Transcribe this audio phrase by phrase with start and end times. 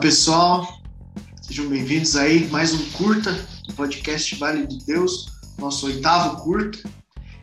[0.00, 0.80] Pessoal,
[1.42, 3.32] sejam bem-vindos aí mais um curta
[3.66, 5.26] do podcast Vale de Deus,
[5.58, 6.78] nosso oitavo curta.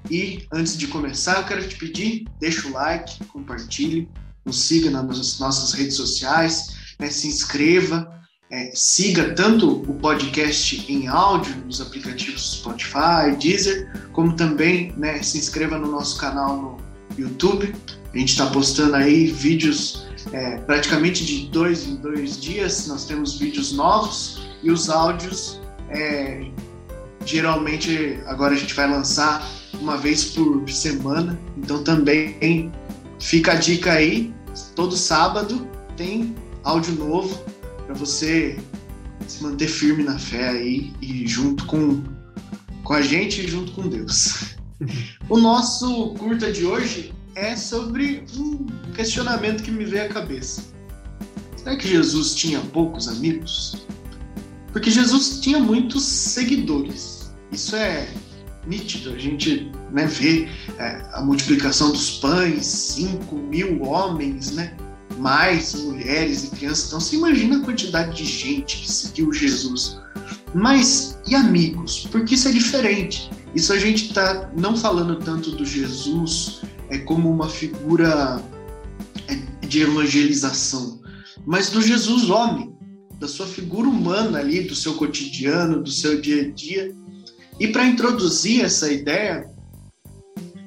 [0.10, 4.08] E antes de começar, eu quero te pedir, deixa o like, compartilhe,
[4.46, 8.10] nos siga nas nossas redes sociais, né, se inscreva,
[8.50, 15.38] é, siga tanto o podcast em áudio nos aplicativos Spotify, Deezer, como também né, se
[15.38, 16.78] inscreva no nosso canal no
[17.18, 17.76] YouTube.
[18.14, 22.88] A gente está postando aí vídeos é, praticamente de dois em dois dias.
[22.88, 26.46] Nós temos vídeos novos e os áudios é,
[27.26, 29.48] geralmente agora a gente vai lançar
[29.80, 31.40] uma vez por semana.
[31.58, 32.72] Então também
[33.20, 34.34] fica a dica aí,
[34.76, 37.44] todo sábado tem áudio novo
[37.86, 38.58] para você
[39.28, 42.04] se manter firme na fé aí e junto com,
[42.84, 44.56] com a gente e junto com Deus.
[45.30, 50.64] O nosso curta de hoje é sobre um questionamento que me veio à cabeça.
[51.58, 53.86] Será que Jesus tinha poucos amigos?
[54.72, 57.34] Porque Jesus tinha muitos seguidores.
[57.52, 58.08] Isso é
[58.66, 59.12] nítido.
[59.12, 60.48] A gente né, vê
[60.80, 64.76] é, a multiplicação dos pães, 5 mil homens, né?
[65.18, 66.88] mais mulheres e crianças.
[66.88, 69.98] Então, você imagina a quantidade de gente que seguiu Jesus.
[70.54, 72.08] Mas e amigos?
[72.12, 73.30] Porque isso é diferente.
[73.54, 76.62] Isso a gente está não falando tanto do Jesus
[76.96, 78.42] é como uma figura
[79.28, 79.36] é,
[79.68, 81.02] de evangelização,
[81.46, 82.74] mas do Jesus homem,
[83.20, 86.96] da sua figura humana ali, do seu cotidiano, do seu dia a dia.
[87.60, 89.50] E para introduzir essa ideia,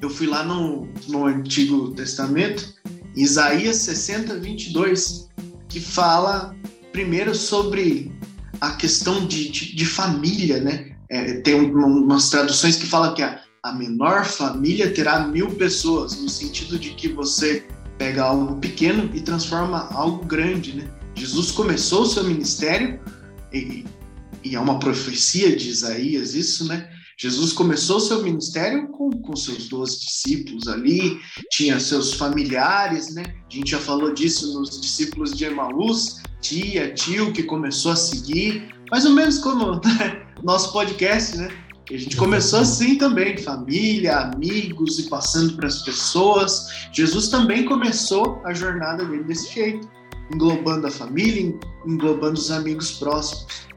[0.01, 2.75] eu fui lá no, no Antigo Testamento,
[3.17, 5.29] Isaías 60, 22,
[5.69, 6.55] que fala
[6.93, 8.13] primeiro sobre
[8.61, 10.95] a questão de, de, de família, né?
[11.11, 16.29] É, tem umas traduções que falam que a, a menor família terá mil pessoas, no
[16.29, 17.67] sentido de que você
[17.99, 20.89] pega algo pequeno e transforma algo grande, né?
[21.15, 23.01] Jesus começou o seu ministério,
[23.53, 23.85] e,
[24.45, 26.89] e é uma profecia de Isaías isso, né?
[27.21, 31.19] Jesus começou seu ministério com, com seus doze discípulos ali,
[31.51, 33.25] tinha seus familiares, né?
[33.51, 38.73] A gente já falou disso nos discípulos de Emaús, tia, tio que começou a seguir,
[38.91, 40.27] mais ou menos como né?
[40.45, 41.49] nosso podcast, né?
[41.91, 46.69] A gente começou assim também, família, amigos e passando para as pessoas.
[46.93, 49.89] Jesus também começou a jornada dele desse jeito,
[50.31, 53.69] englobando a família, englobando os amigos próximos.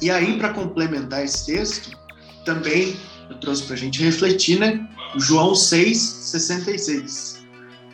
[0.00, 1.98] E aí, para complementar esse texto,
[2.44, 2.96] também
[3.28, 4.88] eu trouxe para a gente refletir, né?
[5.16, 7.44] João 6, 66,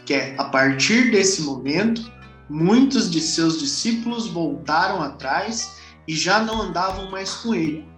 [0.04, 2.12] que é a partir desse momento,
[2.50, 7.95] muitos de seus discípulos voltaram atrás e já não andavam mais com ele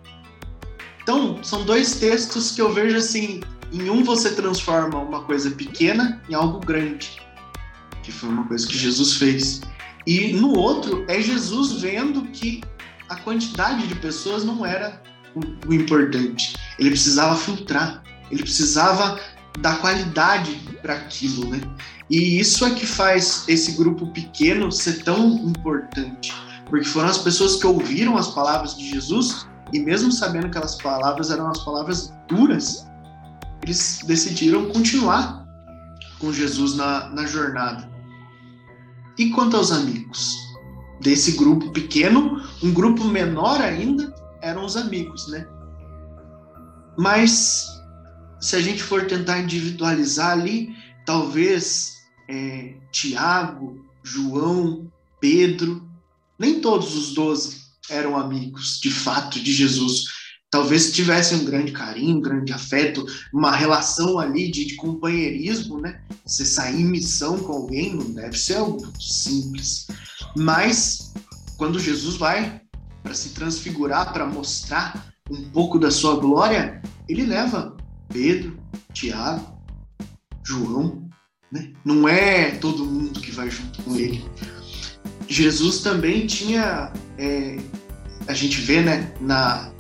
[1.08, 3.40] então, são dois textos que eu vejo assim:
[3.72, 7.18] em um você transforma uma coisa pequena em algo grande,
[8.02, 9.62] que foi uma coisa que Jesus fez.
[10.06, 12.62] E no outro é Jesus vendo que
[13.08, 15.02] a quantidade de pessoas não era
[15.34, 16.54] o, o importante.
[16.78, 19.18] Ele precisava filtrar, ele precisava
[19.60, 21.58] dar qualidade para aquilo, né?
[22.10, 26.34] E isso é que faz esse grupo pequeno ser tão importante,
[26.66, 30.76] porque foram as pessoas que ouviram as palavras de Jesus e mesmo sabendo que aquelas
[30.76, 32.86] palavras eram as palavras duras,
[33.62, 35.46] eles decidiram continuar
[36.18, 37.88] com Jesus na, na jornada.
[39.18, 40.36] E quanto aos amigos?
[41.00, 45.46] Desse grupo pequeno, um grupo menor ainda eram os amigos, né?
[46.96, 47.66] Mas
[48.40, 50.74] se a gente for tentar individualizar ali,
[51.04, 51.94] talvez
[52.28, 54.90] é, Tiago, João,
[55.20, 55.88] Pedro,
[56.38, 60.04] nem todos os doze eram amigos de fato de Jesus.
[60.50, 66.00] Talvez tivessem um grande carinho, um grande afeto, uma relação ali de, de companheirismo, né?
[66.24, 69.86] Você sair em missão com alguém não deve ser algo simples.
[70.36, 71.12] Mas
[71.58, 72.62] quando Jesus vai
[73.02, 77.76] para se transfigurar, para mostrar um pouco da sua glória, ele leva
[78.08, 78.58] Pedro,
[78.94, 79.58] Tiago,
[80.42, 81.08] João,
[81.52, 81.72] né?
[81.84, 84.24] Não é todo mundo que vai junto com ele.
[85.28, 87.58] Jesus também tinha é,
[88.28, 89.70] a gente vê, né, na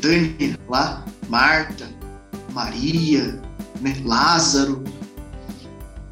[0.00, 1.86] Dani lá, Marta,
[2.52, 3.42] Maria,
[3.80, 4.82] né, Lázaro.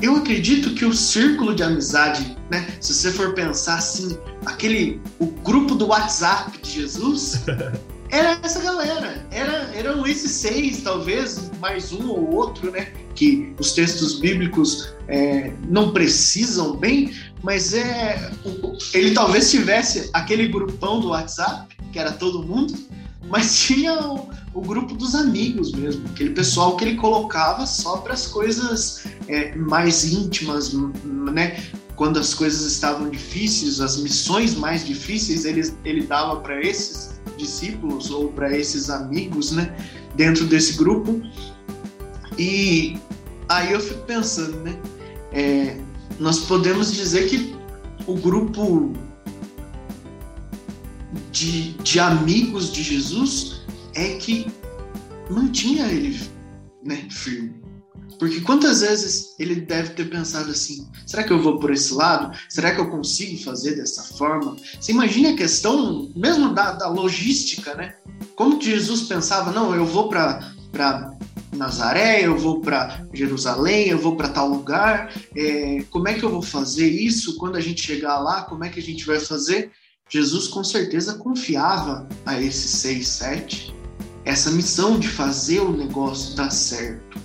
[0.00, 5.26] Eu acredito que o círculo de amizade, né, se você for pensar assim, aquele o
[5.26, 7.42] grupo do WhatsApp de Jesus,
[8.10, 9.24] era essa galera.
[9.30, 12.88] Era, eram esses seis, talvez, mais um ou outro, né?
[13.14, 18.30] Que os textos bíblicos é, não precisam bem, mas é
[18.92, 22.74] ele talvez tivesse aquele grupão do WhatsApp que era todo mundo,
[23.26, 28.12] mas tinha o, o grupo dos amigos mesmo, aquele pessoal que ele colocava só para
[28.12, 31.58] as coisas é, mais íntimas, né?
[31.96, 38.10] quando as coisas estavam difíceis, as missões mais difíceis, ele, ele dava para esses discípulos
[38.10, 39.74] ou para esses amigos, né,
[40.14, 41.22] dentro desse grupo.
[42.38, 42.98] E
[43.48, 44.78] aí eu fico pensando, né,
[45.32, 45.78] é,
[46.20, 47.56] nós podemos dizer que
[48.06, 48.92] o grupo
[51.36, 53.60] de, de amigos de Jesus
[53.94, 54.46] é que
[55.30, 56.18] mantinha ele
[56.82, 57.54] né, firme.
[58.18, 62.34] Porque quantas vezes ele deve ter pensado assim: será que eu vou por esse lado?
[62.48, 64.56] Será que eu consigo fazer dessa forma?
[64.80, 67.94] Você imagina a questão mesmo da, da logística, né?
[68.34, 70.40] Como que Jesus pensava: não, eu vou para
[71.52, 75.12] Nazaré, eu vou para Jerusalém, eu vou para tal lugar.
[75.36, 77.36] É, como é que eu vou fazer isso?
[77.36, 79.70] Quando a gente chegar lá, como é que a gente vai fazer?
[80.08, 83.74] Jesus com certeza confiava a esses seis, sete
[84.26, 87.16] essa missão de fazer o negócio dar certo.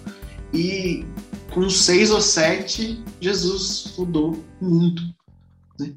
[0.53, 1.03] E
[1.51, 5.01] com seis ou sete, Jesus mudou o mundo.
[5.79, 5.93] Né?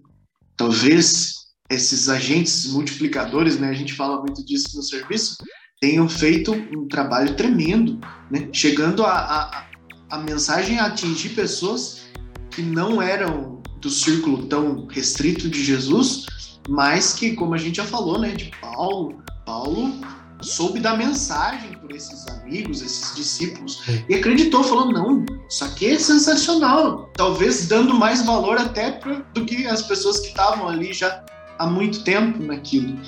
[0.56, 5.36] Talvez esses agentes multiplicadores, né, a gente fala muito disso no serviço,
[5.78, 8.00] tenham feito um trabalho tremendo,
[8.31, 8.48] né?
[8.50, 9.66] chegando a, a,
[10.10, 12.06] a mensagem a atingir pessoas
[12.50, 16.26] que não eram do círculo tão restrito de Jesus,
[16.69, 19.93] mas que, como a gente já falou, né, de Paulo, Paulo
[20.40, 25.99] soube da mensagem por esses amigos, esses discípulos, e acreditou, falou: não, isso aqui é
[25.99, 27.11] sensacional.
[27.14, 31.25] Talvez dando mais valor até pra, do que as pessoas que estavam ali já
[31.58, 32.99] há muito tempo naquilo.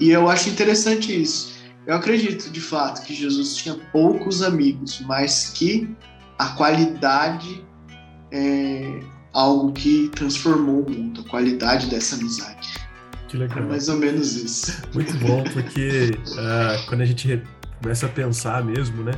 [0.00, 1.52] E eu acho interessante isso.
[1.86, 5.88] Eu acredito de fato que Jesus tinha poucos amigos, mas que
[6.38, 7.64] a qualidade
[8.30, 9.00] é
[9.32, 12.81] algo que transformou o mundo, a qualidade dessa amizade.
[13.32, 13.60] Que legal.
[13.60, 14.82] É mais ou menos isso.
[14.92, 17.42] Muito bom, porque uh, quando a gente
[17.80, 19.12] começa a pensar mesmo, né,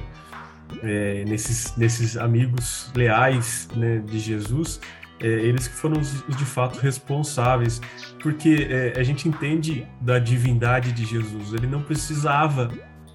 [0.84, 4.80] é, nesses, nesses amigos leais né, de Jesus,
[5.20, 7.80] é, eles que foram os, os, de fato responsáveis,
[8.22, 12.70] porque é, a gente entende da divindade de Jesus, ele não precisava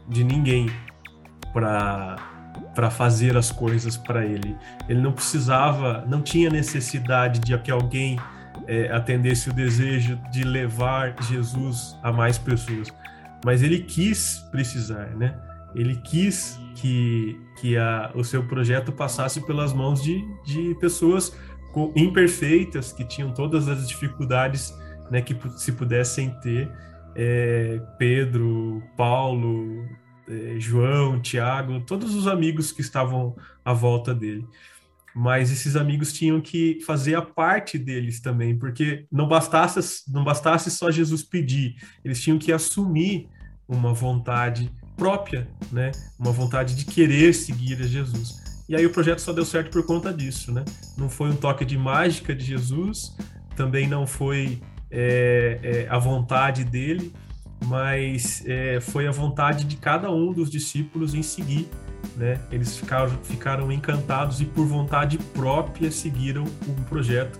[0.06, 0.70] de ninguém
[1.54, 2.18] para
[2.76, 4.56] para fazer as coisas para ele.
[4.88, 8.18] Ele não precisava, não tinha necessidade de que alguém
[8.70, 12.94] é, atendesse o desejo de levar Jesus a mais pessoas,
[13.44, 15.36] mas ele quis precisar, né?
[15.74, 21.36] Ele quis que, que a, o seu projeto passasse pelas mãos de, de pessoas
[21.96, 24.74] imperfeitas, que tinham todas as dificuldades
[25.10, 26.72] né, que se pudessem ter.
[27.16, 29.88] É, Pedro, Paulo,
[30.28, 34.48] é, João, Tiago, todos os amigos que estavam à volta dele
[35.16, 40.70] mas esses amigos tinham que fazer a parte deles também, porque não bastasse, não bastasse
[40.72, 43.28] só Jesus pedir, eles tinham que assumir
[43.68, 45.92] uma vontade própria, né?
[46.18, 48.64] Uma vontade de querer seguir a Jesus.
[48.68, 50.64] E aí o projeto só deu certo por conta disso, né?
[50.98, 53.16] Não foi um toque de mágica de Jesus,
[53.56, 54.62] também não foi
[54.92, 57.14] é, é, a vontade dele,
[57.66, 61.68] mas é, foi a vontade de cada um dos discípulos em seguir
[62.20, 62.38] né?
[62.52, 67.40] Eles ficaram, ficaram encantados e por vontade própria seguiram o projeto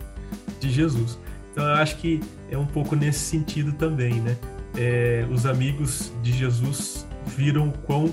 [0.58, 1.20] de Jesus.
[1.52, 4.38] Então eu acho que é um pouco nesse sentido também, né?
[4.78, 8.10] É, os amigos de Jesus viram quão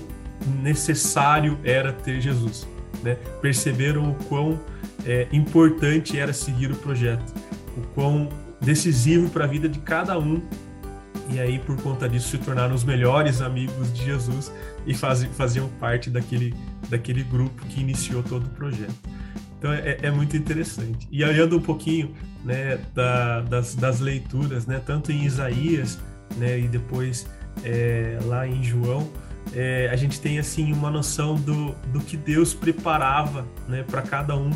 [0.61, 2.67] necessário era ter Jesus,
[3.01, 3.15] né?
[3.41, 4.59] Perceberam o quão
[5.05, 7.33] é, importante era seguir o projeto,
[7.77, 8.27] o quão
[8.59, 10.41] decisivo para a vida de cada um
[11.29, 14.51] e aí por conta disso se tornaram os melhores amigos de Jesus
[14.85, 16.53] e faziam parte daquele,
[16.89, 18.95] daquele grupo que iniciou todo o projeto.
[19.57, 21.07] Então é, é muito interessante.
[21.11, 25.99] E olhando um pouquinho né, da, das, das leituras, né, tanto em Isaías
[26.37, 27.27] né, e depois
[27.63, 29.09] é, lá em João,
[29.53, 34.35] é, a gente tem assim uma noção do, do que Deus preparava né, para cada
[34.35, 34.51] um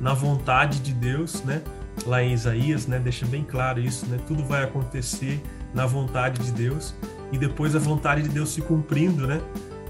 [0.00, 1.62] na vontade de Deus, né?
[2.06, 4.18] Lá em Isaías, né, deixa bem claro isso, né?
[4.26, 5.42] Tudo vai acontecer
[5.74, 6.94] na vontade de Deus
[7.32, 9.40] e depois a vontade de Deus se cumprindo, né?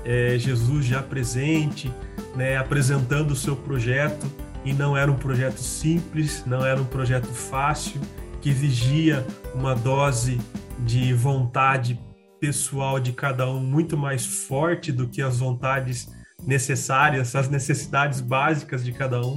[0.04, 1.92] É, Jesus já presente,
[2.34, 4.26] né, apresentando o seu projeto
[4.64, 8.00] e não era um projeto simples, não era um projeto fácil,
[8.40, 10.40] que exigia uma dose
[10.78, 12.00] de vontade
[12.40, 16.08] pessoal de cada um muito mais forte do que as vontades
[16.46, 19.37] necessárias, as necessidades básicas de cada um.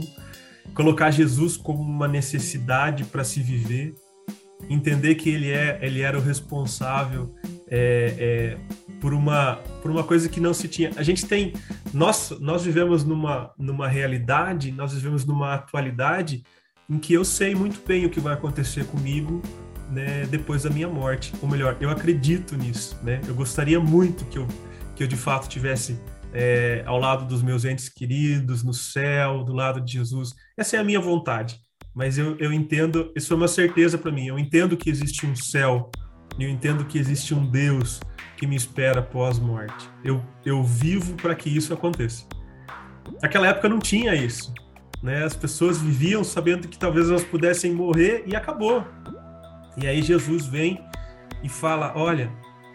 [0.73, 3.93] Colocar Jesus como uma necessidade para se viver,
[4.69, 7.33] entender que ele é ele era o responsável
[7.69, 8.57] é, é,
[8.99, 10.91] por uma por uma coisa que não se tinha.
[10.95, 11.53] A gente tem
[11.93, 16.43] nós nós vivemos numa numa realidade nós vivemos numa atualidade
[16.89, 19.41] em que eu sei muito bem o que vai acontecer comigo
[19.89, 21.33] né, depois da minha morte.
[21.41, 23.21] Ou melhor eu acredito nisso né?
[23.27, 24.47] Eu gostaria muito que eu
[24.95, 25.99] que eu de fato tivesse
[26.31, 30.33] é, ao lado dos meus entes queridos no céu do lado de Jesus.
[30.57, 31.62] Essa é a minha vontade
[31.93, 34.27] mas eu, eu entendo, isso foi uma certeza para mim.
[34.27, 35.91] Eu entendo que existe um céu,
[36.39, 37.99] eu entendo que existe um Deus
[38.35, 39.89] que me espera pós-morte.
[40.03, 42.25] Eu, eu vivo para que isso aconteça.
[43.21, 44.53] Naquela época não tinha isso.
[45.01, 45.23] Né?
[45.23, 48.85] As pessoas viviam sabendo que talvez elas pudessem morrer e acabou.
[49.77, 50.83] E aí Jesus vem
[51.43, 52.31] e fala: olha,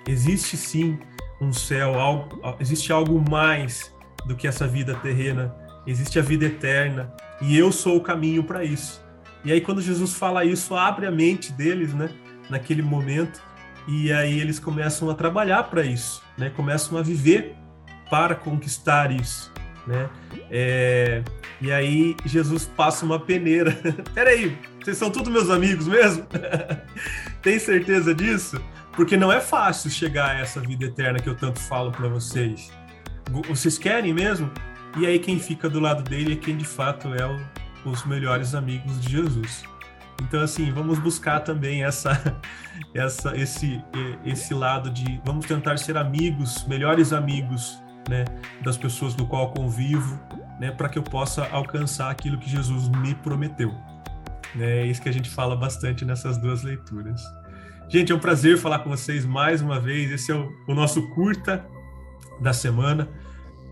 [0.06, 0.98] existe sim
[1.40, 3.92] um céu, algo, existe algo mais
[4.26, 5.54] do que essa vida terrena,
[5.86, 9.07] existe a vida eterna e eu sou o caminho para isso.
[9.44, 12.10] E aí quando Jesus fala isso, abre a mente deles, né,
[12.50, 13.42] naquele momento,
[13.86, 17.54] e aí eles começam a trabalhar para isso, né, começam a viver
[18.10, 19.52] para conquistar isso,
[19.86, 20.08] né?
[20.50, 21.22] É,
[21.60, 23.76] e aí Jesus passa uma peneira.
[24.14, 26.26] Peraí, vocês são todos meus amigos mesmo?
[27.42, 28.60] Tem certeza disso?
[28.92, 32.70] Porque não é fácil chegar a essa vida eterna que eu tanto falo para vocês.
[33.48, 34.50] Vocês querem mesmo?
[34.96, 37.38] E aí quem fica do lado dele é quem de fato é o,
[37.90, 39.62] os melhores amigos de Jesus.
[40.22, 42.40] Então assim, vamos buscar também essa,
[42.94, 43.82] essa, esse,
[44.24, 48.24] esse lado de vamos tentar ser amigos, melhores amigos, né,
[48.62, 50.18] das pessoas do qual convivo,
[50.58, 53.74] né, para que eu possa alcançar aquilo que Jesus me prometeu.
[54.58, 57.22] É isso que a gente fala bastante nessas duas leituras.
[57.88, 60.10] Gente, é um prazer falar com vocês mais uma vez.
[60.10, 61.64] Esse é o, o nosso curta
[62.40, 63.08] da semana.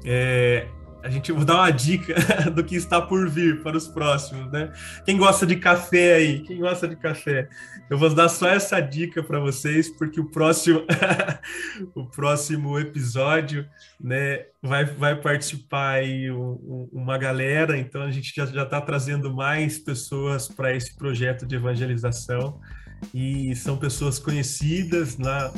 [0.05, 0.69] É,
[1.07, 2.15] a gente vou dar uma dica
[2.51, 4.73] do que está por vir para os próximos, né?
[5.05, 6.41] Quem gosta de café aí?
[6.41, 7.49] Quem gosta de café?
[7.89, 10.85] Eu vou dar só essa dica para vocês, porque o próximo
[11.95, 13.69] o próximo episódio,
[14.01, 19.79] né, vai, vai participar aí um, uma galera, então a gente já está trazendo mais
[19.79, 22.61] pessoas para esse projeto de evangelização
[23.15, 25.53] e são pessoas conhecidas na,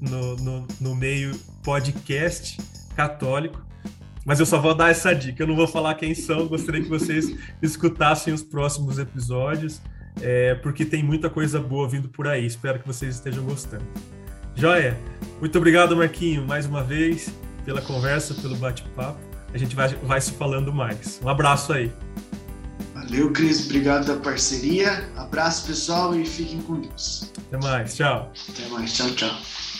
[0.00, 2.58] no, no, no meio podcast
[2.94, 3.73] católico.
[4.24, 6.88] Mas eu só vou dar essa dica, eu não vou falar quem são, gostaria que
[6.88, 9.80] vocês escutassem os próximos episódios,
[10.20, 12.46] é, porque tem muita coisa boa vindo por aí.
[12.46, 13.84] Espero que vocês estejam gostando.
[14.56, 14.98] Joia,
[15.40, 17.32] muito obrigado, Marquinho, mais uma vez,
[17.64, 19.18] pela conversa, pelo bate-papo.
[19.52, 21.20] A gente vai, vai se falando mais.
[21.22, 21.92] Um abraço aí.
[22.94, 23.66] Valeu, Cris.
[23.66, 25.08] Obrigado da parceria.
[25.16, 27.30] Abraço, pessoal, e fiquem com Deus.
[27.48, 27.94] Até mais.
[27.94, 28.32] Tchau.
[28.48, 28.92] Até mais.
[28.92, 29.73] Tchau, tchau.